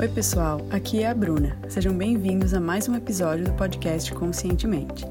[0.00, 1.58] Oi, pessoal, aqui é a Bruna.
[1.68, 5.04] Sejam bem-vindos a mais um episódio do podcast Conscientemente.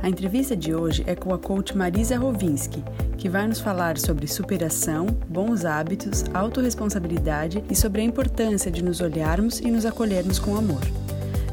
[0.00, 2.84] A entrevista de hoje é com a coach Marisa Rovinski,
[3.18, 9.00] que vai nos falar sobre superação, bons hábitos, autorresponsabilidade e sobre a importância de nos
[9.00, 10.82] olharmos e nos acolhermos com amor.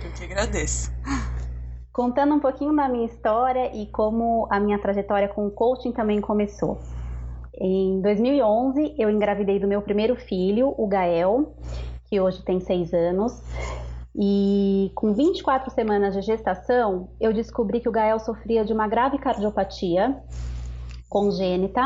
[0.04, 0.92] Eu que agradeço.
[1.92, 6.20] Contando um pouquinho da minha história e como a minha trajetória com o coaching também
[6.20, 6.80] começou.
[7.54, 11.54] Em 2011, eu engravidei do meu primeiro filho, o Gael,
[12.06, 13.42] que hoje tem seis anos.
[14.16, 19.18] E com 24 semanas de gestação, eu descobri que o Gael sofria de uma grave
[19.18, 20.22] cardiopatia
[21.08, 21.82] congênita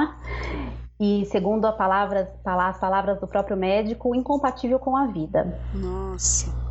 [1.01, 5.59] e, segundo palavras, as palavras do próprio médico, incompatível com a vida.
[5.75, 6.66] Nossa.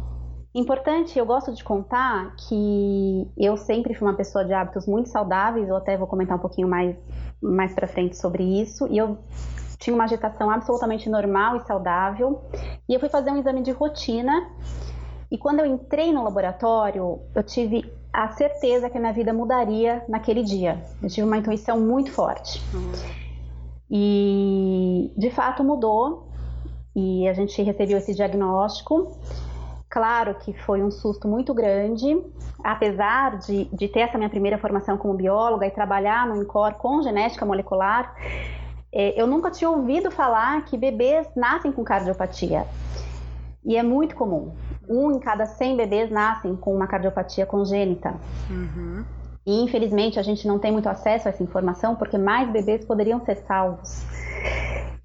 [0.56, 5.68] Importante, eu gosto de contar que eu sempre fui uma pessoa de hábitos muito saudáveis,
[5.68, 6.96] eu até vou comentar um pouquinho mais,
[7.42, 9.18] mais para frente sobre isso, e eu
[9.78, 12.42] tinha uma gestação absolutamente normal e saudável,
[12.88, 14.50] e eu fui fazer um exame de rotina,
[15.30, 20.06] e quando eu entrei no laboratório, eu tive a certeza que a minha vida mudaria
[20.08, 20.82] naquele dia.
[21.04, 22.64] Eu tive uma intuição muito forte.
[22.74, 22.94] Uhum.
[23.92, 26.30] E de fato mudou,
[26.96, 29.20] e a gente recebeu esse diagnóstico.
[29.96, 32.22] Claro que foi um susto muito grande,
[32.62, 37.02] apesar de, de ter essa minha primeira formação como bióloga e trabalhar no INCOR com
[37.02, 38.14] genética molecular,
[38.92, 42.68] é, eu nunca tinha ouvido falar que bebês nascem com cardiopatia.
[43.64, 44.54] E é muito comum.
[44.86, 48.16] Um em cada 100 bebês nascem com uma cardiopatia congênita.
[48.50, 49.06] Uhum.
[49.46, 53.24] E infelizmente a gente não tem muito acesso a essa informação porque mais bebês poderiam
[53.24, 54.04] ser salvos.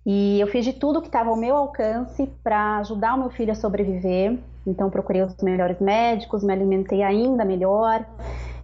[0.04, 3.52] E eu fiz de tudo que estava ao meu alcance para ajudar o meu filho
[3.52, 4.38] a sobreviver.
[4.66, 8.04] Então procurei os melhores médicos, me alimentei ainda melhor.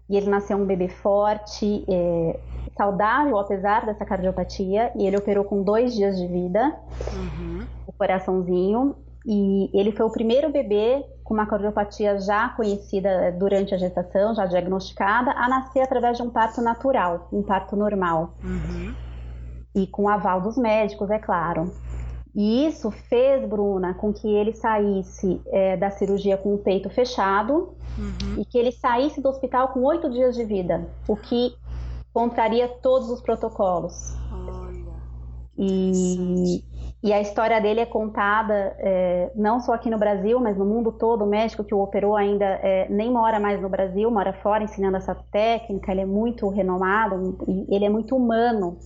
[0.09, 2.39] E ele nasceu um bebê forte, é,
[2.77, 4.93] saudável, apesar dessa cardiopatia.
[4.97, 6.75] E ele operou com dois dias de vida,
[7.13, 7.67] uhum.
[7.87, 8.97] o coraçãozinho.
[9.27, 14.47] E ele foi o primeiro bebê com uma cardiopatia já conhecida durante a gestação, já
[14.47, 18.35] diagnosticada, a nascer através de um parto natural, um parto normal.
[18.45, 19.06] Uhum
[19.77, 21.71] e com aval dos médicos, é claro.
[22.35, 27.75] E isso fez, Bruna, com que ele saísse é, da cirurgia com o peito fechado
[27.99, 28.41] uhum.
[28.41, 31.55] e que ele saísse do hospital com oito dias de vida, o que
[32.13, 34.15] contraria todos os protocolos.
[34.33, 34.67] Olha.
[35.59, 36.63] E,
[37.03, 40.93] e a história dele é contada é, não só aqui no Brasil, mas no mundo
[40.93, 41.25] todo.
[41.25, 44.97] O médico que o operou ainda é, nem mora mais no Brasil, mora fora ensinando
[44.97, 45.93] essa técnica.
[45.93, 47.39] Ele é muito renomado
[47.71, 48.79] ele é muito humano.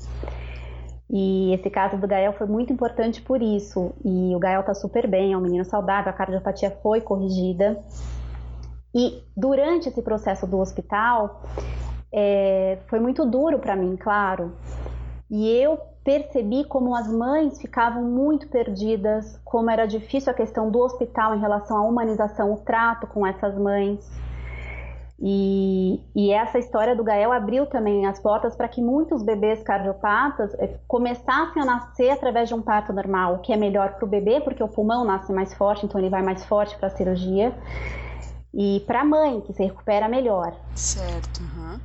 [1.12, 3.93] E esse caso do Gael foi muito importante por isso.
[4.04, 7.82] E o Gael tá super bem, é um menino saudável, a cardiopatia foi corrigida.
[8.94, 11.43] E durante esse processo do hospital,
[12.12, 14.53] é, foi muito duro para mim, claro.
[15.28, 20.78] E eu percebi como as mães ficavam muito perdidas, como era difícil a questão do
[20.78, 24.09] hospital em relação à humanização, o trato com essas mães.
[25.22, 30.54] E, e, essa história do Gael abriu também as portas para que muitos bebês cardiopatas
[30.54, 34.09] eh, começassem a nascer através de um parto normal, o que é melhor para o
[34.09, 37.54] bebê, porque o pulmão nasce mais forte, então ele vai mais forte para a cirurgia,
[38.54, 40.54] e para a mãe, que se recupera melhor.
[40.74, 41.41] Certo.
[41.41, 41.78] Uhum.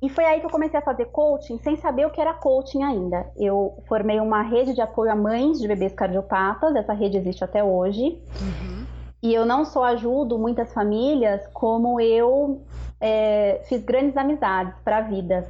[0.00, 2.84] E foi aí que eu comecei a fazer coaching sem saber o que era coaching
[2.84, 3.26] ainda.
[3.36, 7.64] Eu formei uma rede de apoio a mães de bebês cardiopatas, essa rede existe até
[7.64, 8.22] hoje.
[8.40, 8.86] Uhum.
[9.22, 12.62] E eu não só ajudo muitas famílias, como eu
[13.06, 15.48] é, fiz grandes amizades para a vida.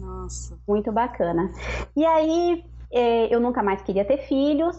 [0.00, 0.56] Nossa.
[0.68, 1.50] Muito bacana.
[1.96, 4.76] E aí, é, eu nunca mais queria ter filhos.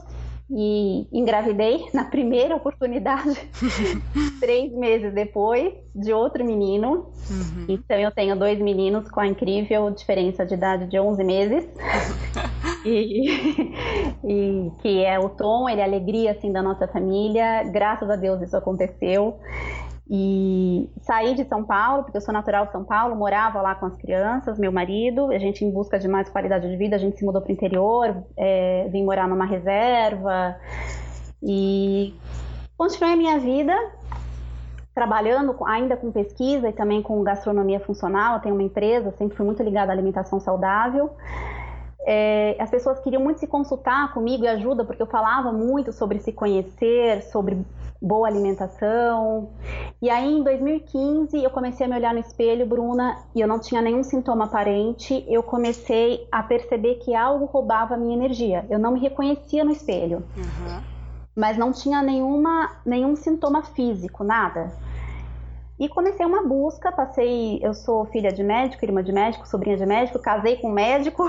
[0.47, 3.49] e engravidei na primeira oportunidade,
[4.39, 7.11] três meses depois, de outro menino.
[7.29, 7.65] Uhum.
[7.67, 11.67] Então eu tenho dois meninos com a incrível diferença de idade de 11 meses.
[12.85, 13.73] e,
[14.23, 17.63] e, que é o Tom, ele é a alegria assim da nossa família.
[17.63, 19.39] Graças a Deus isso aconteceu.
[20.09, 23.87] E saí de São Paulo, porque eu sou natural de São Paulo, morava lá com
[23.87, 27.17] as crianças, meu marido, a gente em busca de mais qualidade de vida, a gente
[27.17, 30.55] se mudou para o interior, é, vim morar numa reserva
[31.41, 32.13] e
[32.77, 33.75] continuei a minha vida
[34.95, 39.45] trabalhando ainda com pesquisa e também com gastronomia funcional, eu tenho uma empresa, sempre fui
[39.45, 41.11] muito ligada à alimentação saudável.
[42.05, 46.19] É, as pessoas queriam muito se consultar comigo e ajuda, porque eu falava muito sobre
[46.19, 47.57] se conhecer, sobre
[47.99, 49.49] boa alimentação.
[49.99, 53.59] E aí, em 2015, eu comecei a me olhar no espelho, Bruna, e eu não
[53.59, 55.25] tinha nenhum sintoma aparente.
[55.27, 58.65] Eu comecei a perceber que algo roubava a minha energia.
[58.69, 60.23] Eu não me reconhecia no espelho.
[60.37, 60.81] Uhum.
[61.35, 64.71] Mas não tinha nenhuma, nenhum sintoma físico, nada.
[65.77, 69.85] E comecei uma busca, passei, eu sou filha de médico, irmã de médico, sobrinha de
[69.85, 71.27] médico, casei com um médico.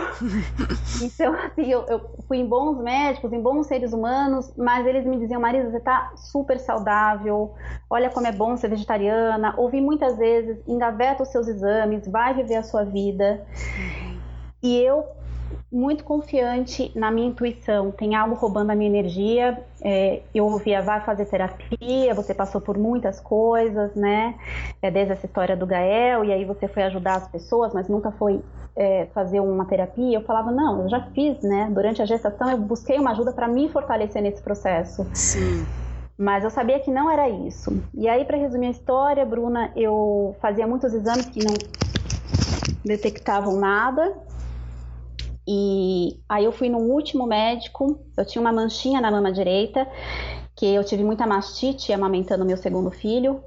[1.02, 5.18] então, assim, eu, eu, fui em bons médicos, em bons seres humanos, mas eles me
[5.18, 7.54] diziam, Marisa, você tá super saudável,
[7.90, 9.52] olha como é bom ser vegetariana.
[9.56, 13.44] Ouvi muitas vezes, engaveta os seus exames, vai viver a sua vida.
[13.76, 14.20] Uhum.
[14.62, 15.15] E eu
[15.70, 17.90] muito confiante na minha intuição.
[17.90, 19.62] Tem algo roubando a minha energia.
[19.82, 24.34] É, eu ouvia, vai fazer terapia, você passou por muitas coisas, né?
[24.80, 28.10] É, desde essa história do Gael, e aí você foi ajudar as pessoas, mas nunca
[28.12, 28.40] foi
[28.74, 30.18] é, fazer uma terapia.
[30.18, 31.68] Eu falava, não, eu já fiz, né?
[31.72, 35.06] Durante a gestação eu busquei uma ajuda para me fortalecer nesse processo.
[35.14, 35.66] Sim.
[36.18, 37.82] Mas eu sabia que não era isso.
[37.92, 41.54] E aí, para resumir a história, Bruna, eu fazia muitos exames que não
[42.84, 44.14] detectavam nada,
[45.46, 49.86] e aí eu fui no último médico, eu tinha uma manchinha na mama direita,
[50.56, 53.40] que eu tive muita mastite amamentando meu segundo filho.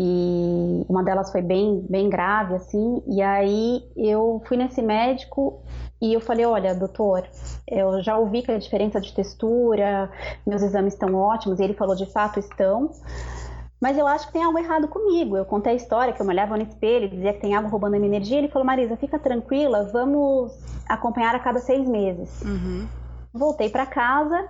[0.00, 3.02] E uma delas foi bem, bem grave, assim.
[3.08, 5.60] E aí eu fui nesse médico
[6.00, 7.28] e eu falei: Olha, doutor,
[7.66, 10.08] eu já ouvi que a diferença de textura,
[10.46, 11.58] meus exames estão ótimos.
[11.58, 12.92] E ele falou: De fato estão.
[13.80, 15.36] Mas eu acho que tem algo errado comigo.
[15.36, 17.68] Eu contei a história que eu me olhava no espelho e dizia que tem algo
[17.68, 18.38] roubando a minha energia.
[18.38, 20.52] Ele falou: Marisa, fica tranquila, vamos
[20.88, 22.42] acompanhar a cada seis meses.
[22.42, 22.86] Uhum.
[23.32, 24.48] Voltei para casa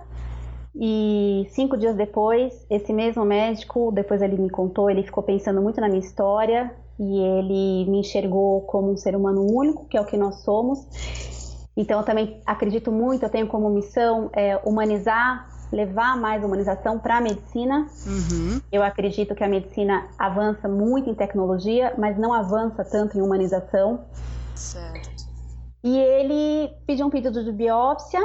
[0.75, 5.81] e cinco dias depois, esse mesmo médico, depois ele me contou, ele ficou pensando muito
[5.81, 10.05] na minha história e ele me enxergou como um ser humano único, que é o
[10.05, 10.79] que nós somos.
[11.75, 17.17] Então eu também acredito muito, eu tenho como missão é, humanizar levar mais humanização para
[17.17, 17.87] a medicina.
[18.05, 18.61] Uhum.
[18.71, 24.05] Eu acredito que a medicina avança muito em tecnologia, mas não avança tanto em humanização.
[24.55, 25.09] Certo.
[25.83, 28.19] E ele pediu um pedido de biópsia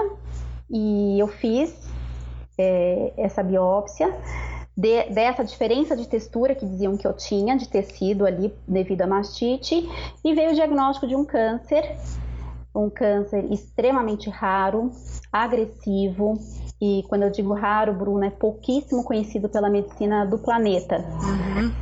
[0.70, 1.72] e eu fiz
[2.58, 4.12] é, essa biópsia.
[4.76, 9.06] De, dessa diferença de textura que diziam que eu tinha de tecido ali devido à
[9.06, 9.88] mastite
[10.24, 11.96] e veio o diagnóstico de um câncer,
[12.74, 14.90] um câncer extremamente raro,
[15.30, 16.34] agressivo,
[16.84, 20.98] e quando eu digo raro, Bruno, é pouquíssimo conhecido pela medicina do planeta.
[20.98, 21.72] Uhum.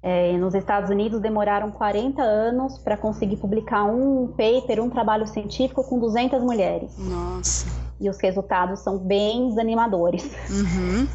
[0.00, 5.82] É, nos Estados Unidos demoraram 40 anos para conseguir publicar um paper, um trabalho científico
[5.82, 6.96] com 200 mulheres.
[6.98, 7.66] Nossa.
[8.00, 10.24] E os resultados são bem desanimadores.
[10.48, 11.08] Uhum.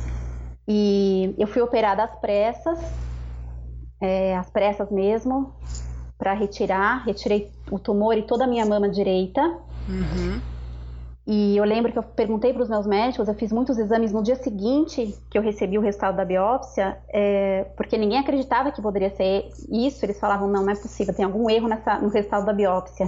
[0.67, 2.77] E eu fui operada às pressas,
[4.01, 5.53] é, às pressas mesmo,
[6.17, 7.05] para retirar.
[7.05, 9.41] Retirei o tumor e toda a minha mama direita.
[9.87, 10.41] Uhum.
[11.31, 14.23] E eu lembro que eu perguntei para os meus médicos, eu fiz muitos exames no
[14.23, 19.11] dia seguinte que eu recebi o resultado da biópsia, é, porque ninguém acreditava que poderia
[19.11, 20.03] ser isso.
[20.03, 23.07] Eles falavam, não, não é possível, tem algum erro nessa, no resultado da biópsia.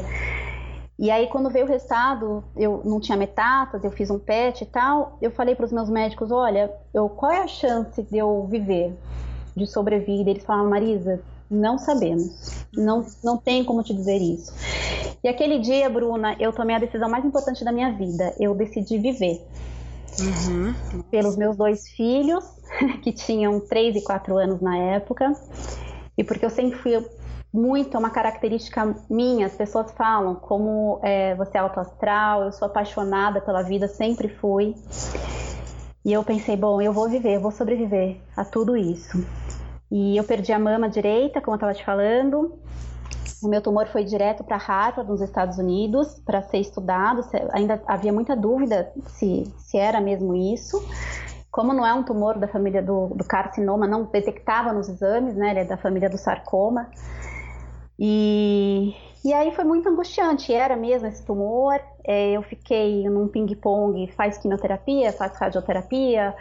[1.00, 4.68] E aí, quando veio o resultado, eu não tinha metástase, eu fiz um PET e
[4.68, 5.18] tal.
[5.20, 8.96] Eu falei para os meus médicos: olha, eu, qual é a chance de eu viver,
[9.58, 10.36] de sobreviver?
[10.36, 11.20] Eles falaram, Marisa,
[11.52, 12.66] não sabemos.
[12.74, 14.54] Não, não tem como te dizer isso.
[15.24, 18.34] E aquele dia, Bruna, eu tomei a decisão mais importante da minha vida.
[18.40, 19.46] Eu decidi viver.
[20.20, 21.04] Uhum.
[21.12, 22.44] Pelos meus dois filhos,
[23.04, 25.34] que tinham 3 e 4 anos na época.
[26.18, 27.06] E porque eu sempre fui
[27.54, 29.46] muito, é uma característica minha.
[29.46, 34.76] As pessoas falam como é, você é autoastral, eu sou apaixonada pela vida, sempre fui.
[36.04, 39.24] E eu pensei, bom, eu vou viver, eu vou sobreviver a tudo isso.
[39.92, 42.58] E eu perdi a mama direita, como eu estava te falando.
[43.44, 47.22] O meu tumor foi direto para Harvard, nos Estados Unidos, para ser estudado.
[47.52, 50.82] Ainda havia muita dúvida se, se era mesmo isso.
[51.52, 55.50] Como não é um tumor da família do, do carcinoma, não detectava nos exames, né?
[55.50, 56.90] Ele é da família do sarcoma.
[58.00, 61.80] E, E aí foi muito angustiante, era mesmo esse tumor.
[62.04, 66.36] É, eu fiquei num ping-pong, faz quimioterapia, faz radioterapia,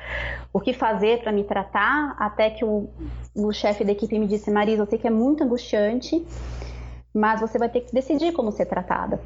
[0.51, 2.89] o que fazer para me tratar, até que o,
[3.35, 6.27] o chefe da equipe me disse, Marisa, eu sei que é muito angustiante,
[7.13, 9.21] mas você vai ter que decidir como ser tratada.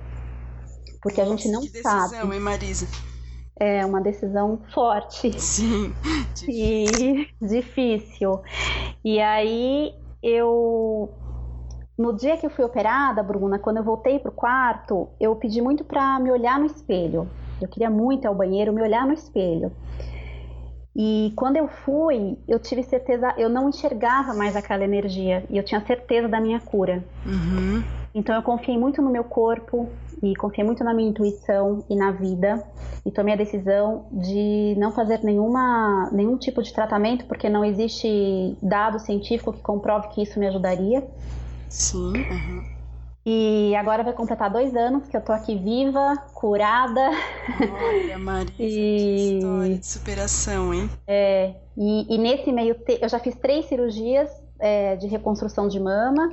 [1.00, 2.34] Porque a gente não que decisão, sabe.
[2.34, 2.88] Hein, Marisa?
[3.56, 5.30] É uma decisão forte.
[5.40, 5.94] Sim.
[6.48, 8.42] E difícil.
[9.04, 11.23] E aí eu
[11.96, 15.84] no dia que eu fui operada, Bruna, quando eu voltei pro quarto, eu pedi muito
[15.84, 17.28] para me olhar no espelho.
[17.60, 19.70] Eu queria muito ir ao banheiro, me olhar no espelho.
[20.96, 25.64] E quando eu fui, eu tive certeza, eu não enxergava mais aquela energia e eu
[25.64, 27.02] tinha certeza da minha cura.
[27.26, 27.82] Uhum.
[28.14, 29.88] Então eu confiei muito no meu corpo
[30.22, 32.64] e confiei muito na minha intuição e na vida
[33.04, 38.56] e tomei a decisão de não fazer nenhuma, nenhum tipo de tratamento porque não existe
[38.62, 41.04] dado científico que comprove que isso me ajudaria.
[41.74, 42.24] Sim.
[42.30, 42.62] Uhum.
[43.26, 47.10] E agora vai completar dois anos que eu tô aqui viva, curada.
[47.58, 48.68] Olha, Maria, e...
[48.68, 50.90] que história de superação, hein?
[51.06, 52.98] É, e, e nesse meio te...
[53.00, 56.28] eu já fiz três cirurgias é, de reconstrução de mama.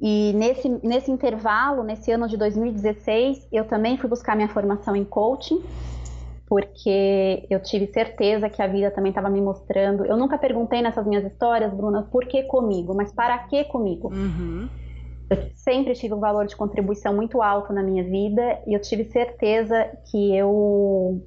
[0.00, 5.04] E nesse, nesse intervalo, nesse ano de 2016, eu também fui buscar minha formação em
[5.04, 5.60] coaching,
[6.48, 10.04] porque eu tive certeza que a vida também estava me mostrando.
[10.06, 14.08] Eu nunca perguntei nessas minhas histórias, Bruna, por que comigo, mas para que comigo?
[14.08, 14.66] Uhum.
[15.28, 19.04] Eu sempre tive um valor de contribuição muito alto na minha vida e eu tive
[19.04, 21.20] certeza que eu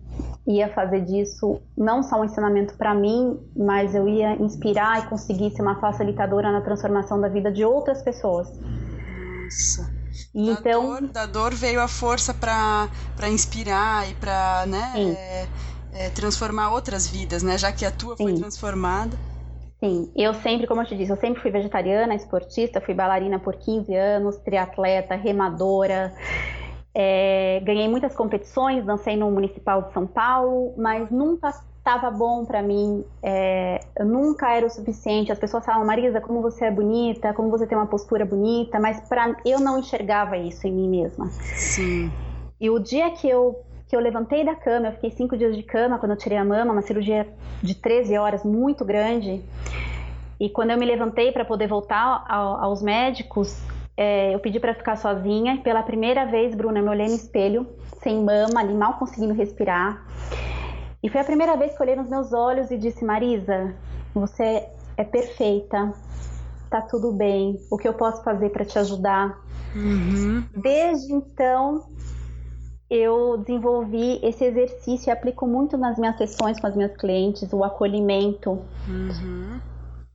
[0.48, 5.52] ia fazer disso não só um ensinamento para mim, mas eu ia inspirar e conseguir
[5.52, 8.52] ser uma facilitadora na transformação da vida de outras pessoas.
[8.60, 9.91] Nossa.
[10.34, 15.48] E da então, dor, da dor veio a força para inspirar e para né, é,
[15.92, 17.58] é, transformar outras vidas, né?
[17.58, 18.24] Já que a tua Sim.
[18.24, 19.18] foi transformada.
[19.84, 23.56] Sim, eu sempre, como eu te disse, eu sempre fui vegetariana, esportista, fui bailarina por
[23.56, 26.14] 15 anos, triatleta, remadora.
[26.94, 31.52] É, ganhei muitas competições, dancei no Municipal de São Paulo, mas nunca
[31.82, 35.32] estava bom para mim, é, nunca era o suficiente.
[35.32, 39.02] As pessoas falavam, Marisa, como você é bonita, como você tem uma postura bonita, mas
[39.10, 41.28] para eu não enxergava isso em mim mesma.
[41.30, 42.12] Sim.
[42.60, 45.64] E o dia que eu que eu levantei da cama, eu fiquei cinco dias de
[45.64, 47.28] cama quando eu tirei a mama, uma cirurgia
[47.62, 49.44] de 13 horas muito grande.
[50.40, 53.62] E quando eu me levantei para poder voltar ao, aos médicos,
[53.98, 55.56] é, eu pedi para ficar sozinha.
[55.56, 57.68] E pela primeira vez, Bruna, eu me olhei no espelho,
[58.02, 60.02] sem mama, ali mal conseguindo respirar.
[61.04, 63.76] E foi a primeira vez que eu olhei nos meus olhos e disse: Marisa,
[64.14, 64.68] você
[64.98, 65.94] é perfeita,
[66.70, 67.60] tá tudo bem.
[67.72, 69.36] O que eu posso fazer para te ajudar?
[69.74, 70.48] Uhum.
[70.62, 71.84] Desde então,
[72.90, 77.64] eu desenvolvi esse exercício e aplico muito nas minhas sessões com as minhas clientes, o
[77.64, 78.52] acolhimento.
[78.86, 79.60] Uhum.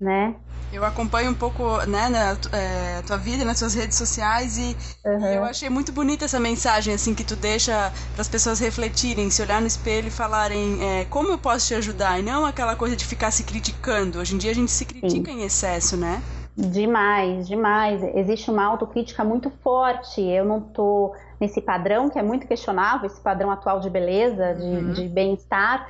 [0.01, 0.35] Né?
[0.73, 4.77] Eu acompanho um pouco né, na é, tua vida nas suas redes sociais e,
[5.07, 5.21] uhum.
[5.25, 9.31] e, eu achei muito bonita essa mensagem assim que tu deixa para as pessoas refletirem,
[9.31, 12.75] se olhar no espelho e falarem é, como eu posso te ajudar e não aquela
[12.75, 14.19] coisa de ficar se criticando.
[14.19, 15.41] Hoje em dia a gente se critica Sim.
[15.41, 16.21] em excesso, né?
[16.57, 18.03] Demais, demais.
[18.15, 20.23] Existe uma autocrítica muito forte.
[20.23, 24.65] Eu não tô nesse padrão que é muito questionável, esse padrão atual de beleza, de,
[24.65, 24.93] uhum.
[24.93, 25.87] de bem-estar.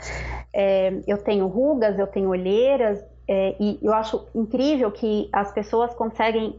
[0.52, 2.98] É, eu tenho rugas, eu tenho olheiras,
[3.28, 6.58] é, e eu acho incrível que as pessoas conseguem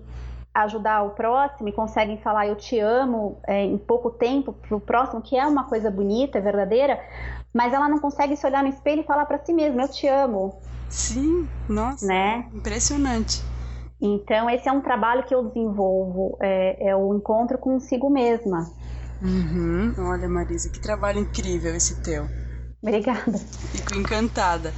[0.53, 4.79] ajudar o próximo e conseguem falar eu te amo é, em pouco tempo para o
[4.79, 6.99] próximo, que é uma coisa bonita, verdadeira,
[7.53, 10.07] mas ela não consegue se olhar no espelho e falar para si mesma eu te
[10.07, 10.59] amo.
[10.89, 12.47] Sim, nossa, né?
[12.53, 13.43] impressionante.
[13.99, 18.69] Então, esse é um trabalho que eu desenvolvo, é, é o encontro consigo mesma.
[19.21, 19.93] Uhum.
[19.97, 22.27] Olha, Marisa, que trabalho incrível esse teu.
[22.81, 23.37] Obrigada.
[23.37, 24.71] Fico encantada.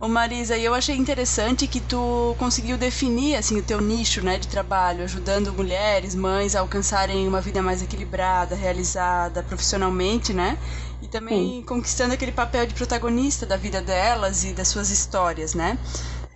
[0.00, 4.48] Ô Marisa, eu achei interessante que tu conseguiu definir assim o teu nicho, né, de
[4.48, 10.58] trabalho, ajudando mulheres, mães a alcançarem uma vida mais equilibrada, realizada profissionalmente, né?
[11.00, 11.62] E também Sim.
[11.62, 15.78] conquistando aquele papel de protagonista da vida delas e das suas histórias, né?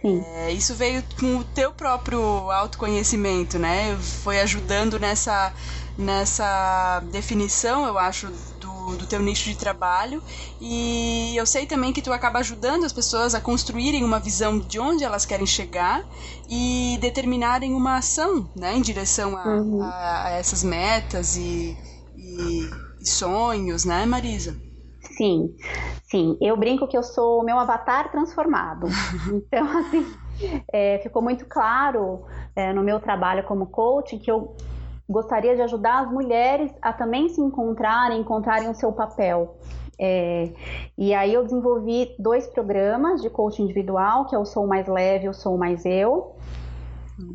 [0.05, 2.21] É, isso veio com o teu próprio
[2.53, 3.97] autoconhecimento, né?
[4.23, 5.53] Foi ajudando nessa,
[5.97, 8.31] nessa definição, eu acho,
[8.89, 10.23] do, do teu nicho de trabalho.
[10.61, 14.79] E eu sei também que tu acaba ajudando as pessoas a construírem uma visão de
[14.79, 16.05] onde elas querem chegar
[16.49, 18.77] e determinarem uma ação, né?
[18.77, 19.83] Em direção a, uhum.
[19.83, 21.77] a, a essas metas e,
[22.17, 24.57] e, e sonhos, né, Marisa?
[25.17, 25.55] Sim,
[26.05, 26.37] sim.
[26.41, 28.87] Eu brinco que eu sou o meu avatar transformado.
[29.29, 30.07] Então, assim,
[30.73, 34.57] é, ficou muito claro é, no meu trabalho como coach que eu
[35.09, 39.57] gostaria de ajudar as mulheres a também se encontrarem, encontrarem o seu papel.
[40.01, 40.53] É,
[40.97, 45.27] e aí eu desenvolvi dois programas de coaching individual, que é o Sou Mais Leve
[45.27, 46.37] e o Sou Mais Eu.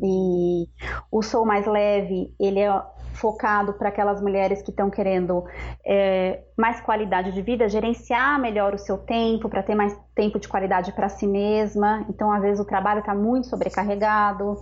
[0.02, 0.66] E
[1.10, 5.44] o Sou Mais Leve, ele é focado para aquelas mulheres que estão querendo
[5.86, 10.48] é, mais qualidade de vida, gerenciar melhor o seu tempo, para ter mais tempo de
[10.48, 12.04] qualidade para si mesma.
[12.08, 14.56] Então, às vezes, o trabalho está muito sobrecarregado.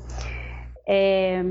[0.86, 1.44] É,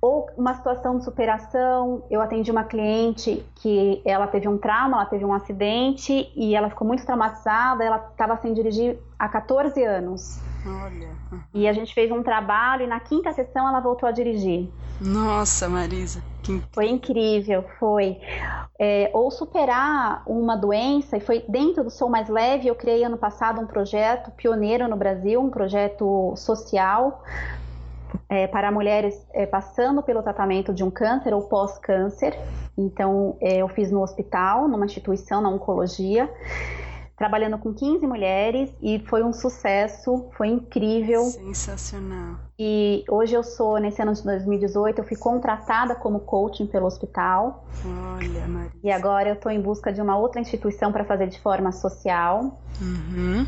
[0.00, 2.02] ou uma situação de superação.
[2.10, 6.70] Eu atendi uma cliente que ela teve um trauma, ela teve um acidente e ela
[6.70, 7.84] ficou muito traumatizada.
[7.84, 10.40] Ela estava sem dirigir há 14 anos.
[10.66, 11.10] Olha.
[11.52, 14.68] E a gente fez um trabalho e na quinta sessão ela voltou a dirigir.
[15.00, 16.22] Nossa, Marisa.
[16.42, 16.62] Que...
[16.72, 18.18] Foi incrível, foi.
[18.78, 23.16] É, ou superar uma doença, e foi dentro do Sou Mais Leve, eu criei ano
[23.16, 27.22] passado um projeto pioneiro no Brasil, um projeto social
[28.28, 32.38] é, para mulheres é, passando pelo tratamento de um câncer ou pós-câncer.
[32.76, 36.30] Então, é, eu fiz no hospital, numa instituição, na oncologia,
[37.20, 41.22] trabalhando com 15 mulheres e foi um sucesso, foi incrível.
[41.24, 42.36] Sensacional.
[42.58, 47.66] E hoje eu sou, nesse ano de 2018, eu fui contratada como coaching pelo hospital.
[48.16, 48.70] Olha, Maria.
[48.82, 52.58] E agora eu estou em busca de uma outra instituição para fazer de forma social.
[52.80, 53.46] Uhum.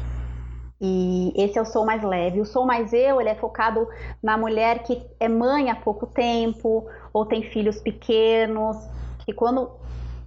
[0.85, 2.41] E esse é o Sou Mais Leve.
[2.41, 3.87] O Sou Mais Eu, ele é focado
[4.21, 8.77] na mulher que é mãe há pouco tempo, ou tem filhos pequenos,
[9.25, 9.71] que quando,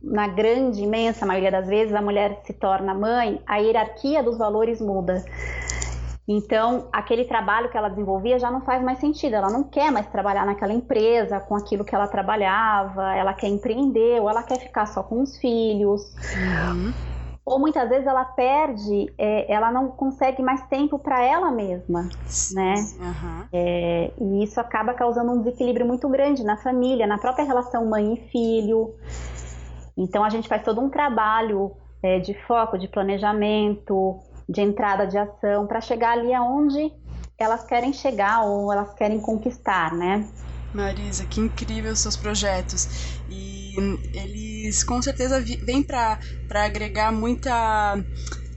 [0.01, 4.79] na grande, imensa maioria das vezes, a mulher se torna mãe, a hierarquia dos valores
[4.79, 5.25] muda.
[6.25, 9.35] Então, aquele trabalho que ela desenvolvia já não faz mais sentido.
[9.35, 14.21] Ela não quer mais trabalhar naquela empresa com aquilo que ela trabalhava, ela quer empreender,
[14.21, 16.15] ou ela quer ficar só com os filhos.
[16.33, 17.14] Uhum
[17.45, 22.55] ou muitas vezes ela perde, é, ela não consegue mais tempo para ela mesma, Sim,
[22.55, 22.73] né?
[22.99, 23.43] Uhum.
[23.53, 28.15] É, e isso acaba causando um desequilíbrio muito grande na família, na própria relação mãe
[28.15, 28.95] e filho.
[29.95, 31.71] Então a gente faz todo um trabalho
[32.01, 36.91] é, de foco, de planejamento, de entrada de ação para chegar ali aonde
[37.37, 40.27] elas querem chegar ou elas querem conquistar, né?
[40.73, 43.21] Marisa, que incrível os seus projetos.
[43.29, 43.54] E
[44.13, 46.19] eles com certeza vêm para
[46.51, 47.97] agregar muita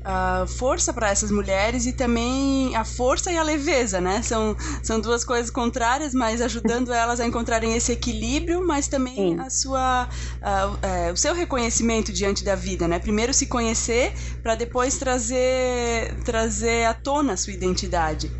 [0.06, 4.22] uh, força para essas mulheres e também a força e a leveza, né?
[4.22, 9.50] São, são duas coisas contrárias, mas ajudando elas a encontrarem esse equilíbrio, mas também a
[9.50, 10.08] sua,
[10.42, 12.98] uh, uh, o seu reconhecimento diante da vida, né?
[12.98, 14.12] Primeiro se conhecer
[14.42, 18.30] para depois trazer, trazer à tona a sua identidade.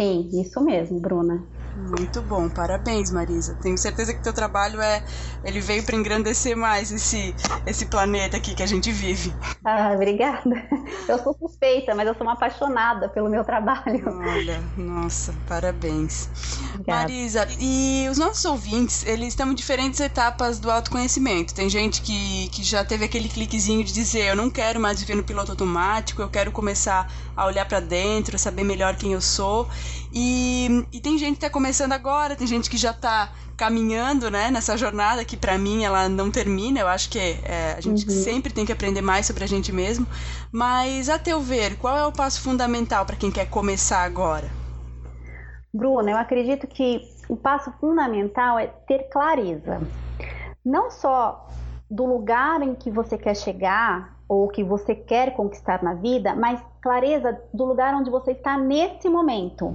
[0.00, 1.48] Sim, isso mesmo, Bruna.
[1.74, 3.56] Muito bom, parabéns, Marisa.
[3.60, 5.02] Tenho certeza que teu trabalho é,
[5.42, 9.38] ele veio para engrandecer mais esse esse planeta aqui que a gente vive.
[9.64, 10.68] Ah, obrigada.
[11.08, 14.04] Eu sou suspeita, mas eu sou uma apaixonada pelo meu trabalho.
[14.06, 16.28] Olha, nossa, parabéns.
[16.74, 17.08] Obrigada.
[17.08, 21.54] Marisa, e os nossos ouvintes, eles estão em diferentes etapas do autoconhecimento.
[21.54, 25.14] Tem gente que, que já teve aquele cliquezinho de dizer, eu não quero mais viver
[25.14, 29.68] no piloto automático, eu quero começar a olhar para dentro, saber melhor quem eu sou.
[30.12, 34.50] E, e tem gente que está começando agora, tem gente que já está caminhando né,
[34.50, 36.80] nessa jornada que para mim ela não termina.
[36.80, 38.10] Eu acho que é, a gente uhum.
[38.10, 40.06] sempre tem que aprender mais sobre a gente mesmo.
[40.50, 44.48] Mas a teu ver, qual é o passo fundamental para quem quer começar agora?
[45.72, 49.80] Bruna, eu acredito que o passo fundamental é ter clareza.
[50.64, 51.48] Não só
[51.90, 56.60] do lugar em que você quer chegar ou que você quer conquistar na vida, mas
[56.82, 59.74] clareza do lugar onde você está nesse momento.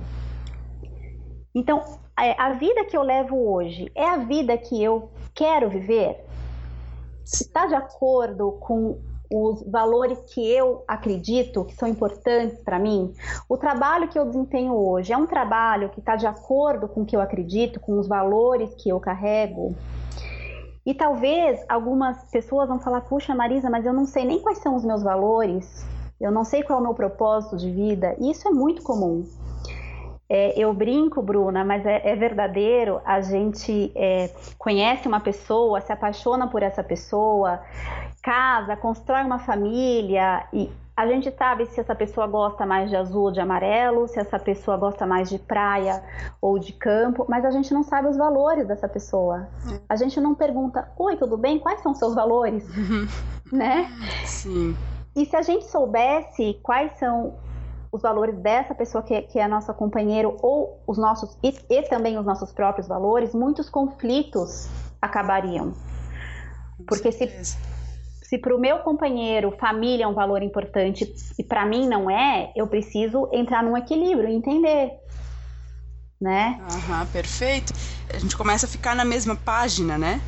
[1.56, 1.82] Então,
[2.20, 6.24] é, a vida que eu levo hoje é a vida que eu quero viver?
[7.24, 9.00] Está de acordo com
[9.34, 13.14] os valores que eu acredito que são importantes para mim?
[13.48, 17.06] O trabalho que eu desempenho hoje é um trabalho que está de acordo com o
[17.06, 19.76] que eu acredito, com os valores que eu carrego?
[20.86, 24.76] E talvez algumas pessoas vão falar: puxa, Marisa, mas eu não sei nem quais são
[24.76, 25.86] os meus valores,
[26.20, 28.16] eu não sei qual é o meu propósito de vida.
[28.20, 29.24] Isso é muito comum.
[30.30, 33.00] É, eu brinco, Bruna, mas é, é verdadeiro.
[33.06, 37.62] A gente é, conhece uma pessoa, se apaixona por essa pessoa,
[38.22, 43.26] casa, constrói uma família e a gente sabe se essa pessoa gosta mais de azul
[43.26, 46.04] ou de amarelo, se essa pessoa gosta mais de praia
[46.42, 49.48] ou de campo, mas a gente não sabe os valores dessa pessoa.
[49.88, 51.60] A gente não pergunta: Oi, tudo bem?
[51.60, 52.68] Quais são os seus valores?
[53.54, 53.90] né?
[54.26, 54.76] Sim.
[55.18, 57.40] E se a gente soubesse quais são
[57.92, 61.82] os valores dessa pessoa que, que é a nossa companheiro ou os nossos e, e
[61.90, 64.68] também os nossos próprios valores, muitos conflitos
[65.02, 65.74] acabariam.
[66.88, 67.28] Porque se,
[68.22, 72.52] se para o meu companheiro família é um valor importante e para mim não é,
[72.56, 74.92] eu preciso entrar num equilíbrio, entender.
[76.22, 76.62] Né?
[76.72, 77.74] Aham, perfeito.
[78.14, 80.22] A gente começa a ficar na mesma página, né?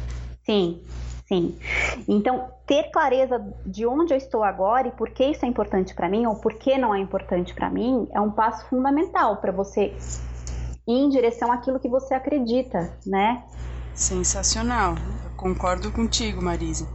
[0.43, 0.81] Sim,
[1.29, 1.57] sim.
[2.07, 6.09] Então, ter clareza de onde eu estou agora e por que isso é importante para
[6.09, 9.93] mim ou por que não é importante para mim é um passo fundamental para você
[10.87, 13.43] ir em direção àquilo que você acredita, né?
[13.93, 14.95] Sensacional.
[15.23, 16.87] Eu concordo contigo, Marisa.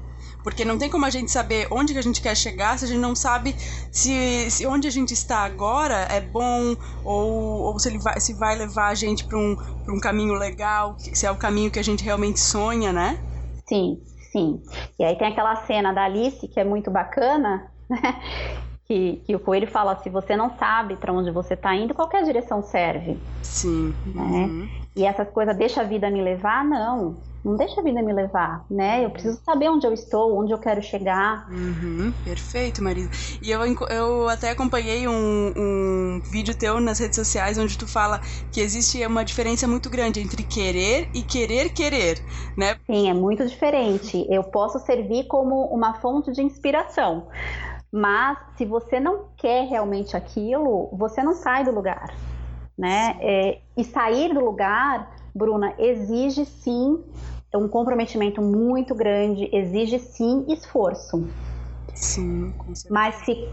[0.42, 2.88] Porque não tem como a gente saber onde que a gente quer chegar se a
[2.88, 3.55] gente não sabe
[3.90, 8.35] se, se onde a gente está agora é bom ou, ou se ele vai, se
[8.35, 9.57] vai levar a gente para um,
[9.88, 13.18] um caminho legal, se é o caminho que a gente realmente sonha, né?
[13.66, 13.99] Sim,
[14.35, 14.61] sim.
[14.99, 18.20] E aí tem aquela cena da Alice que é muito bacana, né?
[18.85, 22.25] que, que o coelho fala: se você não sabe para onde você está indo, qualquer
[22.25, 23.16] direção serve.
[23.42, 23.94] Sim.
[24.07, 24.23] Né?
[24.23, 24.68] Uhum.
[24.97, 26.64] E essas coisas, deixa a vida me levar?
[26.64, 27.14] Não.
[27.44, 29.04] Não deixa a vida me levar, né?
[29.04, 31.46] Eu preciso saber onde eu estou, onde eu quero chegar.
[31.50, 33.11] Uhum, perfeito, Marisa.
[33.42, 38.18] E eu, eu até acompanhei um, um vídeo teu nas redes sociais onde tu fala
[38.50, 42.18] que existe uma diferença muito grande entre querer e querer querer,
[42.57, 42.76] né?
[42.87, 44.26] Sim, é muito diferente.
[44.30, 47.28] Eu posso servir como uma fonte de inspiração.
[47.92, 52.12] Mas se você não quer realmente aquilo, você não sai do lugar,
[52.76, 53.18] né?
[53.20, 57.04] É, e sair do lugar, Bruna, exige sim
[57.59, 61.29] um comprometimento muito grande, exige sim esforço.
[61.95, 62.88] Sim, com certeza.
[62.93, 63.49] Mas se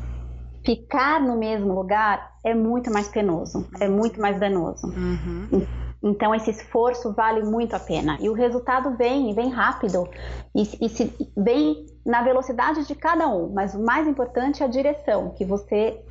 [0.66, 4.88] ficar no mesmo lugar é muito mais penoso, é muito mais danoso.
[4.88, 5.66] Uhum.
[6.04, 10.10] Então esse esforço vale muito a pena e o resultado vem, vem rápido
[10.56, 13.52] e, e se, vem na velocidade de cada um.
[13.54, 16.04] Mas o mais importante é a direção que você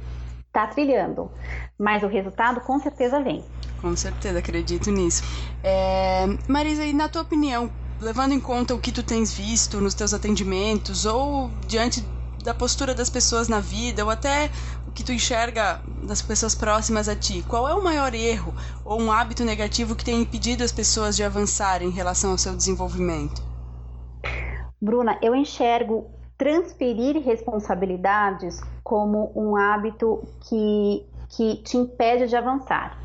[0.46, 1.30] está trilhando.
[1.78, 3.44] Mas o resultado com certeza vem.
[3.80, 5.22] Com certeza, acredito nisso.
[5.62, 9.94] É, Marisa, e na tua opinião, levando em conta o que tu tens visto nos
[9.94, 12.06] teus atendimentos ou diante
[12.42, 14.50] da postura das pessoas na vida ou até
[14.86, 19.00] o que tu enxerga das pessoas próximas a ti, qual é o maior erro ou
[19.00, 23.42] um hábito negativo que tem impedido as pessoas de avançar em relação ao seu desenvolvimento?
[24.80, 32.98] Bruna, eu enxergo transferir responsabilidades como um hábito que, que te impede de avançar.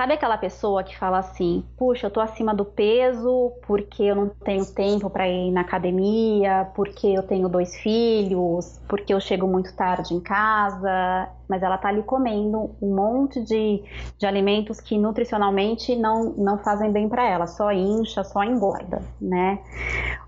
[0.00, 4.30] Sabe aquela pessoa que fala assim: puxa, eu tô acima do peso porque eu não
[4.30, 9.76] tenho tempo para ir na academia, porque eu tenho dois filhos, porque eu chego muito
[9.76, 13.84] tarde em casa, mas ela tá ali comendo um monte de,
[14.16, 19.58] de alimentos que nutricionalmente não, não fazem bem para ela, só incha, só engorda, né?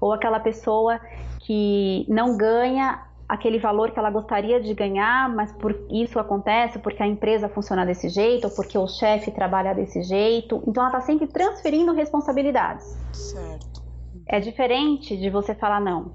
[0.03, 1.01] Ou aquela pessoa
[1.39, 7.03] que não ganha aquele valor que ela gostaria de ganhar, mas por isso acontece porque
[7.03, 10.63] a empresa funciona desse jeito, ou porque o chefe trabalha desse jeito.
[10.67, 12.97] Então ela está sempre transferindo responsabilidades.
[13.13, 13.83] Certo.
[14.27, 16.13] É diferente de você falar não.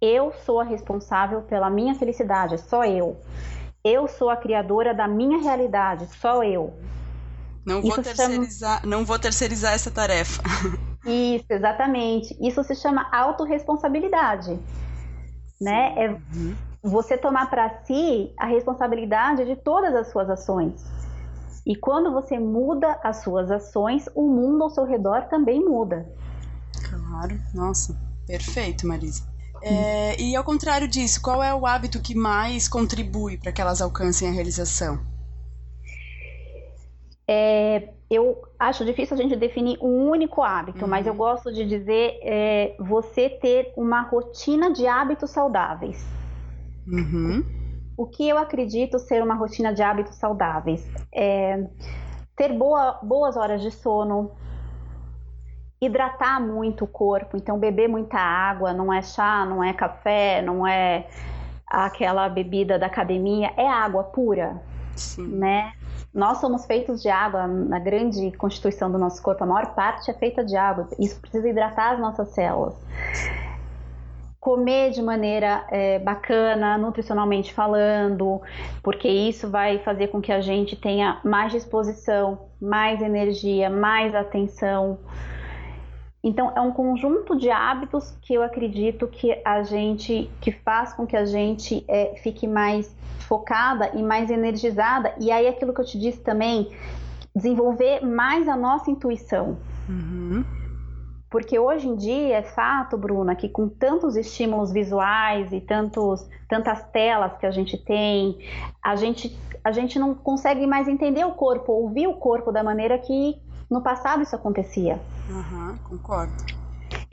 [0.00, 3.16] Eu sou a responsável pela minha felicidade, só eu.
[3.82, 6.72] Eu sou a criadora da minha realidade, só eu.
[7.64, 8.96] Não vou, terceirizar, chama...
[8.96, 10.42] não vou terceirizar essa tarefa.
[11.06, 12.36] Isso, exatamente.
[12.40, 14.58] Isso se chama autorresponsabilidade
[15.60, 15.94] né?
[15.96, 16.54] É uhum.
[16.82, 20.84] você tomar para si a responsabilidade de todas as suas ações.
[21.66, 26.06] E quando você muda as suas ações, o mundo ao seu redor também muda.
[26.88, 29.22] Claro, nossa, perfeito, Marisa.
[29.62, 33.80] É, e ao contrário disso, qual é o hábito que mais contribui para que elas
[33.80, 35.00] alcancem a realização?
[37.26, 40.90] É, eu acho difícil a gente definir um único hábito, uhum.
[40.90, 41.18] mas eu uhum.
[41.18, 46.06] gosto de dizer é, você ter uma rotina de hábitos saudáveis.
[46.86, 47.44] Uhum.
[47.96, 50.86] O que eu acredito ser uma rotina de hábitos saudáveis?
[51.12, 51.64] É
[52.36, 54.32] ter boa, boas horas de sono,
[55.80, 60.66] hidratar muito o corpo, então beber muita água, não é chá, não é café, não
[60.66, 61.06] é
[61.66, 64.60] aquela bebida da academia, é água pura,
[64.96, 65.26] Sim.
[65.36, 65.72] né?
[66.14, 70.14] Nós somos feitos de água, na grande constituição do nosso corpo, a maior parte é
[70.14, 70.88] feita de água.
[70.96, 72.74] Isso precisa hidratar as nossas células.
[74.38, 78.40] Comer de maneira é, bacana, nutricionalmente falando,
[78.80, 84.98] porque isso vai fazer com que a gente tenha mais disposição, mais energia, mais atenção.
[86.24, 91.06] Então, é um conjunto de hábitos que eu acredito que a gente, que faz com
[91.06, 92.96] que a gente é, fique mais
[93.28, 95.14] focada e mais energizada.
[95.20, 96.72] E aí, aquilo que eu te disse também,
[97.36, 99.58] desenvolver mais a nossa intuição.
[99.86, 100.42] Uhum.
[101.28, 106.82] Porque hoje em dia é fato, Bruna, que com tantos estímulos visuais e tantos, tantas
[106.90, 108.38] telas que a gente tem,
[108.82, 112.96] a gente, a gente não consegue mais entender o corpo, ouvir o corpo da maneira
[112.98, 113.36] que
[113.70, 115.00] no passado isso acontecia.
[115.28, 116.32] Uhum, concordo.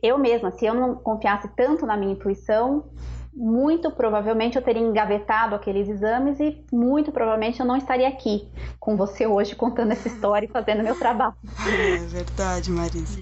[0.01, 2.85] Eu mesma, se eu não confiasse tanto na minha intuição,
[3.33, 8.97] muito provavelmente eu teria engavetado aqueles exames e muito provavelmente eu não estaria aqui com
[8.97, 11.35] você hoje contando essa história e fazendo meu trabalho.
[11.65, 13.21] É verdade, Marisa.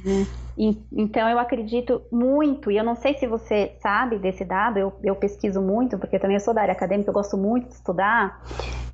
[0.92, 5.16] Então eu acredito muito, e eu não sei se você sabe desse dado, eu, eu
[5.16, 8.42] pesquiso muito, porque também eu sou da área acadêmica, eu gosto muito de estudar.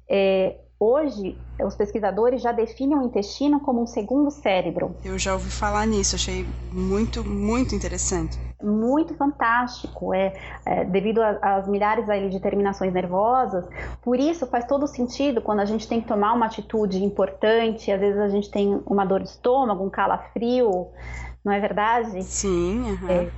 [0.07, 4.95] É, hoje os pesquisadores já definem o intestino como um segundo cérebro.
[5.03, 8.37] Eu já ouvi falar nisso, achei muito, muito interessante.
[8.61, 10.33] Muito fantástico, é,
[10.65, 13.65] é devido às milhares aí de terminações nervosas.
[14.01, 17.91] Por isso faz todo sentido quando a gente tem que tomar uma atitude importante.
[17.91, 20.87] Às vezes a gente tem uma dor de estômago, um calafrio,
[21.43, 22.23] não é verdade?
[22.23, 22.91] Sim.
[22.91, 23.09] Uhum.
[23.09, 23.29] É,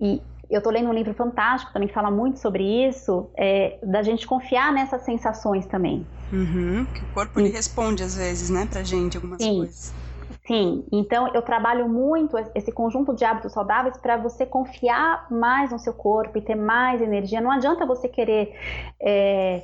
[0.00, 4.02] e eu estou lendo um livro fantástico também que fala muito sobre isso, é, da
[4.02, 6.06] gente confiar nessas sensações também.
[6.32, 9.58] Uhum, que o corpo ele responde às vezes, né, pra gente algumas Sim.
[9.58, 9.94] coisas.
[10.46, 15.78] Sim, então eu trabalho muito esse conjunto de hábitos saudáveis para você confiar mais no
[15.78, 17.40] seu corpo e ter mais energia.
[17.40, 18.54] Não adianta você querer
[19.00, 19.62] é,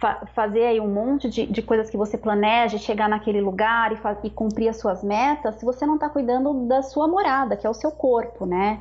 [0.00, 4.26] fa fazer aí um monte de, de, coisas que você planeja, chegar naquele lugar e,
[4.26, 7.70] e cumprir as suas metas, se você não está cuidando da sua morada, que é
[7.70, 8.80] o seu corpo, né?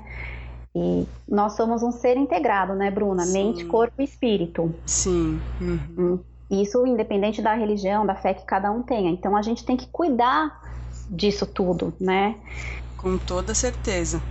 [0.75, 3.25] E nós somos um ser integrado, né, Bruna?
[3.25, 3.33] Sim.
[3.33, 4.73] Mente, corpo e espírito.
[4.85, 5.41] Sim.
[5.59, 5.95] Uhum.
[5.97, 6.19] Hum.
[6.49, 9.09] Isso independente da religião, da fé que cada um tenha.
[9.09, 10.51] Então a gente tem que cuidar
[11.09, 12.35] disso tudo, né?
[12.97, 14.21] Com toda certeza.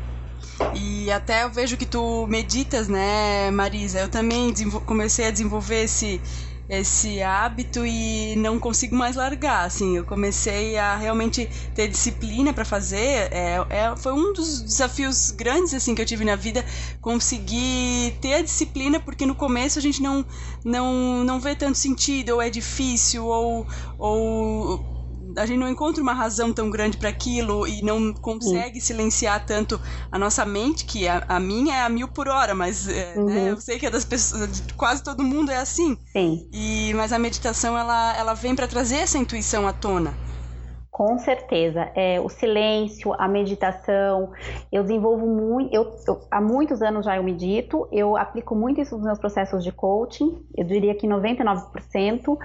[0.75, 4.01] E até eu vejo que tu meditas, né, Marisa?
[4.01, 4.53] Eu também
[4.87, 6.21] comecei a desenvolver esse
[6.69, 9.65] esse hábito e não consigo mais largar.
[9.67, 13.29] Assim, eu comecei a realmente ter disciplina para fazer.
[13.33, 16.65] É, é, foi um dos desafios grandes assim que eu tive na vida,
[17.01, 20.25] conseguir ter a disciplina, porque no começo a gente não
[20.65, 23.67] não não vê tanto sentido ou é difícil ou
[23.99, 24.92] ou
[25.37, 28.87] a gente não encontra uma razão tão grande para aquilo e não consegue Sim.
[28.87, 32.89] silenciar tanto a nossa mente, que a, a, minha é a mil por hora, mas
[32.89, 33.27] é, uhum.
[33.27, 35.97] né, eu sei que é das pessoas, quase todo mundo é assim.
[36.13, 36.49] Sim.
[36.53, 40.15] E, mas a meditação ela, ela vem para trazer essa intuição à tona.
[40.93, 44.31] Com certeza, é, o silêncio, a meditação,
[44.71, 48.95] eu desenvolvo muito, eu, eu, há muitos anos já eu medito, eu aplico muito isso
[48.97, 52.39] nos meus processos de coaching, eu diria que 99%,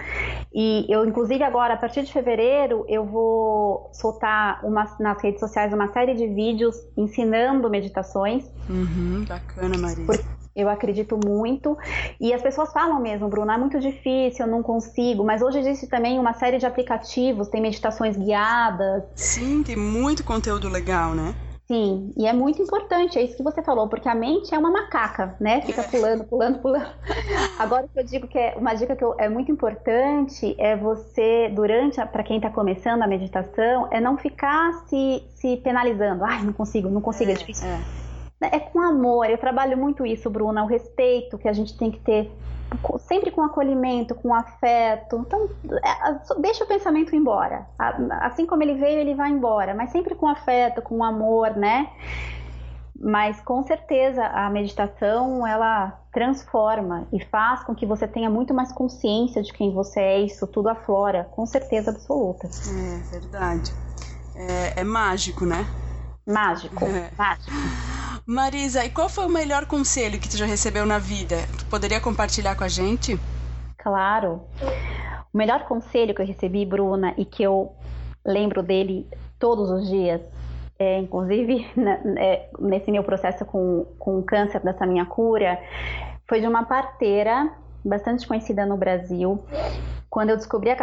[0.56, 5.74] e eu inclusive agora, a partir de fevereiro, eu vou soltar uma, nas redes sociais
[5.74, 8.50] uma série de vídeos ensinando meditações.
[8.70, 10.06] Uhum, bacana, Maria.
[10.06, 10.16] Por,
[10.58, 11.78] eu acredito muito.
[12.20, 15.24] E as pessoas falam mesmo, Bruna, é muito difícil, eu não consigo.
[15.24, 19.04] Mas hoje existe também uma série de aplicativos, tem meditações guiadas.
[19.16, 21.36] Sim, tem muito conteúdo legal, né?
[21.68, 24.72] Sim, e é muito importante, é isso que você falou, porque a mente é uma
[24.72, 25.60] macaca, né?
[25.62, 25.84] Fica é.
[25.84, 26.88] pulando, pulando, pulando.
[27.60, 30.78] Agora, o que eu digo que é uma dica que eu, é muito importante é
[30.78, 36.24] você, durante, para quem está começando a meditação, é não ficar se, se penalizando.
[36.24, 37.68] Ai, não consigo, não consigo, é, é difícil.
[37.68, 38.07] É
[38.42, 39.30] é com amor.
[39.30, 42.32] Eu trabalho muito isso, Bruna, o respeito que a gente tem que ter
[43.00, 45.18] sempre com acolhimento, com afeto.
[45.26, 47.66] Então, é, deixa o pensamento embora.
[48.22, 51.90] Assim como ele veio, ele vai embora, mas sempre com afeto, com amor, né?
[53.00, 58.72] Mas com certeza a meditação ela transforma e faz com que você tenha muito mais
[58.72, 62.48] consciência de quem você é, isso tudo aflora, com certeza absoluta.
[62.48, 63.72] É verdade.
[64.36, 65.66] É, é mágico, né?
[66.28, 67.10] Mágico, é.
[67.18, 67.52] mágico.
[68.26, 71.38] Marisa, e qual foi o melhor conselho que tu já recebeu na vida?
[71.58, 73.18] Tu poderia compartilhar com a gente?
[73.78, 74.42] Claro.
[75.34, 77.72] O melhor conselho que eu recebi, Bruna, e que eu
[78.26, 79.08] lembro dele
[79.40, 80.22] todos os dias,
[80.78, 81.66] é, inclusive
[82.18, 85.58] é, nesse meu processo com, com o câncer, dessa minha cura,
[86.28, 87.50] foi de uma parteira
[87.86, 89.42] bastante conhecida no Brasil.
[90.10, 90.76] Quando eu descobri a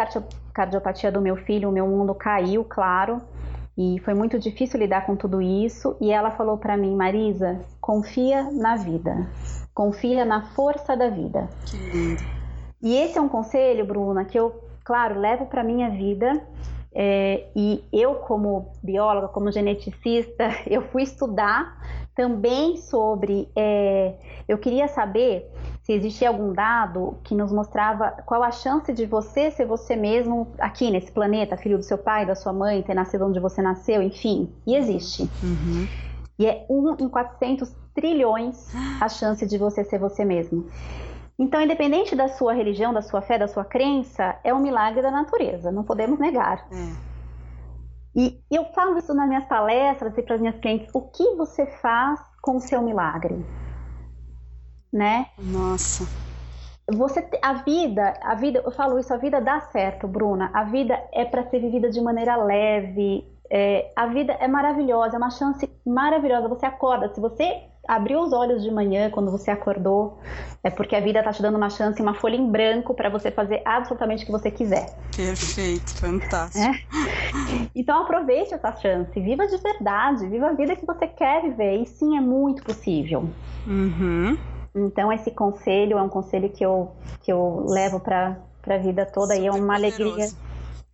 [0.53, 3.21] cardiopatia do meu filho, o meu mundo caiu, claro.
[3.77, 5.97] E foi muito difícil lidar com tudo isso.
[5.99, 9.27] E ela falou para mim, Marisa, confia na vida,
[9.73, 11.49] confia na força da vida.
[11.65, 12.23] Que lindo.
[12.81, 16.41] E esse é um conselho, Bruna, que eu, claro, levo para minha vida.
[16.97, 21.77] É, e eu, como bióloga, como geneticista, eu fui estudar
[22.15, 23.49] também sobre.
[23.53, 24.13] É,
[24.47, 25.51] eu queria saber
[25.83, 30.47] se existia algum dado que nos mostrava qual a chance de você ser você mesmo
[30.57, 34.01] aqui nesse planeta, filho do seu pai, da sua mãe, ter nascido onde você nasceu,
[34.01, 34.49] enfim.
[34.65, 35.29] E existe.
[35.43, 35.85] Uhum.
[36.39, 40.65] E é 1 em 400 trilhões a chance de você ser você mesmo.
[41.37, 45.11] Então, independente da sua religião, da sua fé, da sua crença, é um milagre da
[45.11, 46.65] natureza, não podemos negar.
[46.71, 47.15] É.
[48.17, 51.65] E eu falo isso nas minhas palestras e para as minhas clientes: o que você
[51.65, 53.43] faz com o seu milagre?
[54.95, 55.27] né?
[55.37, 56.07] Nossa.
[56.87, 60.49] Você a vida, a vida, eu falo isso, a vida dá certo, Bruna.
[60.53, 63.27] A vida é para ser vivida de maneira leve.
[63.49, 66.47] É, a vida é maravilhosa, é uma chance maravilhosa.
[66.47, 70.19] Você acorda, se você abriu os olhos de manhã quando você acordou,
[70.63, 73.31] é porque a vida está te dando uma chance, uma folha em branco para você
[73.31, 74.93] fazer absolutamente o que você quiser.
[75.15, 76.57] Perfeito, fantástico.
[76.57, 76.71] É?
[77.75, 81.81] Então aproveite essa chance, viva de verdade, viva a vida que você quer viver.
[81.81, 83.29] E sim, é muito possível.
[83.67, 84.37] Uhum.
[84.75, 89.05] Então esse conselho é um conselho que eu, que eu levo para para a vida
[89.05, 89.75] toda Super e é uma poderoso.
[89.75, 90.44] alegria.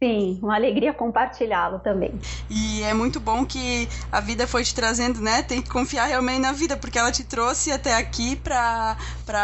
[0.03, 2.19] Sim, uma alegria compartilhá-lo também.
[2.49, 5.43] E é muito bom que a vida foi te trazendo, né?
[5.43, 8.97] Tem que confiar realmente na vida, porque ela te trouxe até aqui para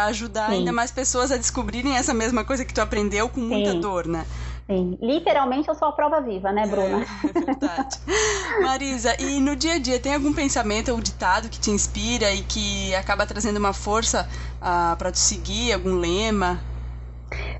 [0.06, 0.58] ajudar Sim.
[0.58, 3.80] ainda mais pessoas a descobrirem essa mesma coisa que tu aprendeu com muita Sim.
[3.80, 4.26] dor, né?
[4.68, 7.06] Sim, literalmente eu sou a prova viva, né, Bruna?
[7.24, 7.96] É, é verdade.
[8.60, 12.42] Marisa, e no dia a dia tem algum pensamento ou ditado que te inspira e
[12.42, 14.28] que acaba trazendo uma força
[14.60, 16.60] uh, para tu seguir, algum lema?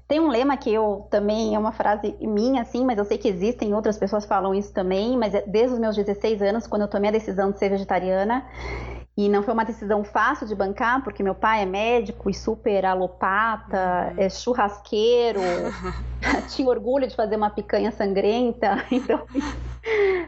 [0.09, 3.29] Tem um lema que eu também, é uma frase minha, assim, mas eu sei que
[3.29, 6.83] existem outras pessoas que falam isso também, mas é desde os meus 16 anos, quando
[6.83, 8.43] eu tomei a decisão de ser vegetariana,
[9.15, 12.87] e não foi uma decisão fácil de bancar, porque meu pai é médico e super
[12.87, 14.23] alopata, uhum.
[14.23, 15.41] é churrasqueiro,
[16.49, 19.27] tinha orgulho de fazer uma picanha sangrenta, então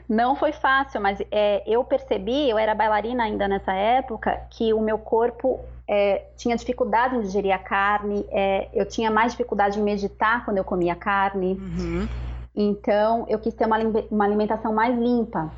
[0.07, 4.81] não foi fácil, mas é, eu percebi, eu era bailarina ainda nessa época, que o
[4.83, 5.61] meu corpo
[5.93, 10.59] é, tinha dificuldade em digerir a carne, é, eu tinha mais dificuldade em meditar quando
[10.59, 11.55] eu comia carne.
[11.55, 12.09] Uhum.
[12.55, 13.77] Então, eu quis ter uma,
[14.09, 15.51] uma alimentação mais limpa.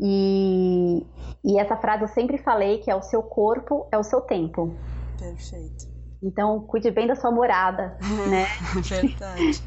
[0.00, 1.04] E,
[1.44, 4.74] e essa frase eu sempre falei que é o seu corpo, é o seu tempo.
[5.18, 5.86] Perfeito.
[6.22, 8.46] Então, cuide bem da sua morada, né?
[8.82, 9.62] Verdade.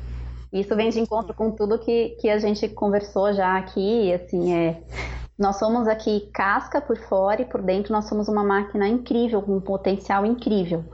[0.52, 4.82] Isso vem de encontro com tudo que, que a gente conversou já aqui, assim, é
[5.42, 9.58] nós somos aqui casca por fora e por dentro nós somos uma máquina incrível, com
[9.58, 10.86] um potencial incrível.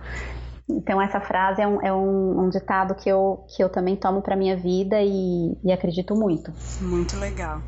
[0.70, 4.22] Então essa frase é um, é um, um ditado que eu, que eu também tomo
[4.22, 6.52] para minha vida e, e, acredito muito.
[6.82, 7.62] Muito legal.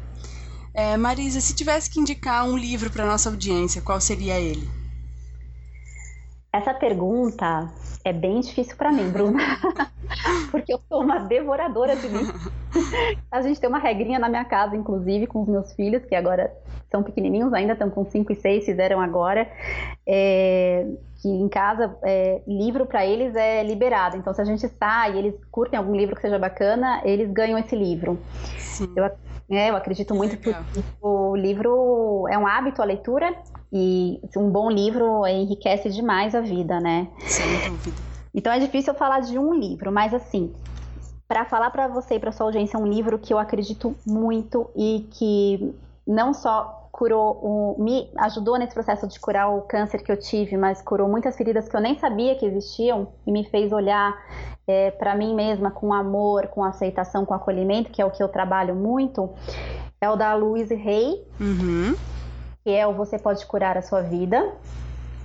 [0.74, 4.79] É, Marisa, se tivesse que indicar um livro para nossa audiência, qual seria ele?
[6.51, 7.71] Essa pergunta
[8.03, 9.39] é bem difícil para mim, Bruna,
[10.49, 12.51] porque eu sou uma devoradora de livros.
[13.31, 16.51] A gente tem uma regrinha na minha casa, inclusive, com os meus filhos, que agora
[16.89, 19.47] são pequenininhos, ainda estão com 5 e 6, fizeram agora,
[20.07, 20.88] é,
[21.21, 24.17] que em casa é, livro para eles é liberado.
[24.17, 27.59] Então, se a gente sai e eles curtem algum livro que seja bacana, eles ganham
[27.59, 28.17] esse livro.
[28.57, 28.91] Sim.
[28.95, 29.05] Eu,
[29.51, 30.55] é, eu acredito muito que
[30.99, 33.35] o livro é um hábito a leitura
[33.71, 37.08] e um bom livro enriquece demais a vida, né?
[37.25, 37.97] Sem dúvida.
[38.34, 40.53] Então é difícil eu falar de um livro, mas assim,
[41.27, 45.08] para falar para você e para sua audiência um livro que eu acredito muito e
[45.12, 45.73] que
[46.05, 50.58] não só curou o, me ajudou nesse processo de curar o câncer que eu tive,
[50.58, 54.17] mas curou muitas feridas que eu nem sabia que existiam e me fez olhar
[54.67, 58.27] é, para mim mesma com amor, com aceitação, com acolhimento, que é o que eu
[58.27, 59.29] trabalho muito.
[60.01, 61.23] É o da Louise Hay.
[61.39, 61.95] Uhum
[62.69, 64.53] que é o Você Pode Curar a Sua Vida.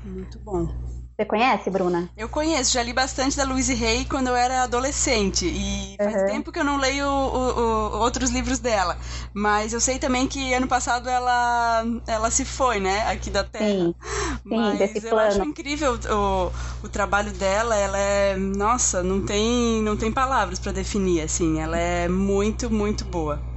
[0.02, 0.66] Muito bom.
[1.14, 2.08] Você conhece, Bruna?
[2.16, 5.46] Eu conheço, já li bastante da Louise Hay quando eu era adolescente.
[5.46, 6.26] E faz uhum.
[6.26, 8.96] tempo que eu não leio o, o, outros livros dela.
[9.34, 13.06] Mas eu sei também que ano passado ela, ela se foi, né?
[13.08, 13.68] Aqui da Terra.
[13.68, 13.94] Sim,
[14.42, 15.28] Sim Mas desse eu plano.
[15.28, 16.50] acho incrível o,
[16.82, 17.76] o trabalho dela.
[17.76, 18.36] Ela é.
[18.36, 21.60] Nossa, não tem, não tem palavras para definir, assim.
[21.60, 23.53] Ela é muito, muito boa.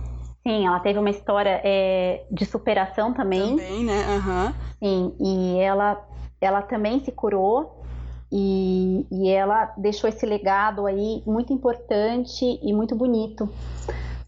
[0.47, 3.49] Sim, ela teve uma história é, de superação também.
[3.49, 4.05] Também, né?
[4.15, 4.53] Uhum.
[4.79, 6.01] Sim, e ela,
[6.39, 7.83] ela também se curou
[8.31, 13.49] e, e ela deixou esse legado aí muito importante e muito bonito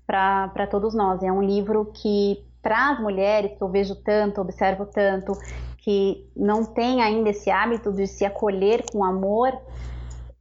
[0.06, 1.24] para todos nós.
[1.24, 5.32] É um livro que, para as mulheres, que eu vejo tanto, observo tanto,
[5.78, 9.58] que não tem ainda esse hábito de se acolher com amor,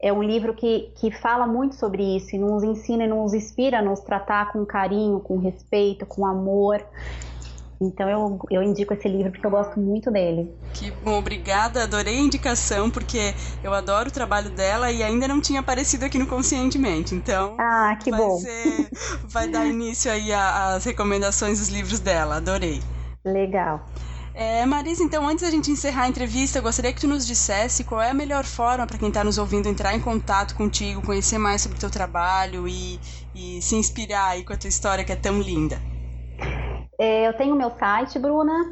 [0.01, 3.81] é um livro que, que fala muito sobre isso e nos ensina e nos inspira
[3.81, 6.85] a nos tratar com carinho, com respeito, com amor.
[7.81, 10.53] Então eu, eu indico esse livro porque eu gosto muito dele.
[10.75, 15.41] Que bom, obrigada, adorei a indicação, porque eu adoro o trabalho dela e ainda não
[15.41, 17.15] tinha aparecido aqui no Conscientemente.
[17.15, 18.39] Então, ah, que vai bom.
[18.39, 18.89] Ser,
[19.27, 22.81] vai dar início aí às recomendações dos livros dela, adorei.
[23.25, 23.85] Legal.
[24.41, 27.83] É, Marisa, então antes da gente encerrar a entrevista, eu gostaria que tu nos dissesse
[27.83, 31.39] qual é a melhor forma para quem está nos ouvindo entrar em contato contigo, conhecer
[31.39, 33.01] mais sobre o teu trabalho e,
[33.35, 35.83] e se inspirar aí com a tua história que é tão linda.
[36.97, 38.71] É, eu tenho meu site, Bruna,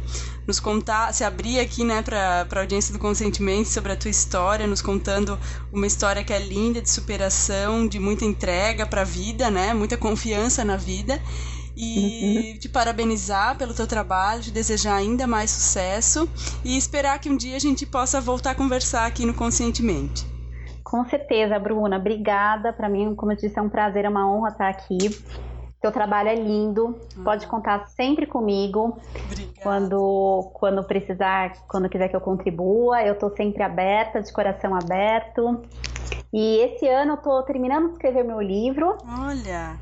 [0.52, 4.68] nos contar, se abrir aqui, né, para a audiência do Consentimento sobre a tua história,
[4.68, 5.40] nos contando
[5.72, 9.96] uma história que é linda de superação, de muita entrega para a vida, né, muita
[9.96, 11.22] confiança na vida.
[11.74, 12.60] E uhum.
[12.60, 16.30] te parabenizar pelo teu trabalho, te desejar ainda mais sucesso
[16.66, 20.26] e esperar que um dia a gente possa voltar a conversar aqui no Conscientemente.
[20.84, 21.96] Com certeza, Bruna.
[21.96, 22.74] Obrigada.
[22.74, 24.98] Para mim, como eu disse, é um prazer, é uma honra estar aqui.
[25.82, 26.96] Seu trabalho é lindo.
[27.18, 27.24] Hum.
[27.24, 29.00] Pode contar sempre comigo.
[29.26, 29.52] Obrigada.
[29.64, 35.62] Quando, quando precisar, quando quiser que eu contribua, eu estou sempre aberta, de coração aberto.
[36.32, 38.96] E esse ano eu estou terminando de escrever meu livro.
[39.20, 39.78] Olha!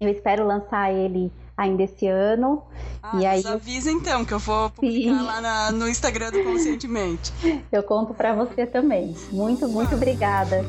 [0.00, 2.64] Eu espero lançar ele ainda esse ano.
[3.00, 5.24] Ah, e aí avisa então que eu vou publicar Sim.
[5.24, 7.32] lá na, no Instagram do Conscientemente.
[7.70, 9.14] Eu conto para você também.
[9.30, 10.64] Muito, muito obrigada.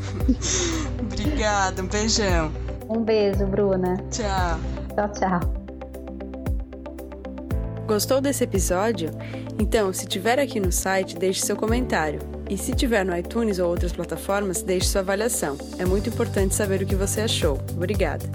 [1.02, 2.52] obrigada, um beijão.
[2.90, 3.98] Um beijo, Bruna.
[4.10, 4.60] Tchau.
[4.96, 5.66] Tchau, tchau.
[7.88, 9.12] Gostou desse episódio?
[9.60, 12.20] Então, se tiver aqui no site, deixe seu comentário.
[12.50, 15.58] E se tiver no iTunes ou outras plataformas, deixe sua avaliação.
[15.78, 17.60] É muito importante saber o que você achou.
[17.76, 18.26] Obrigada.